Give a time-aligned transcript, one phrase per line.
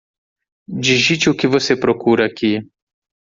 [0.83, 2.67] Digite o que você procura aqui.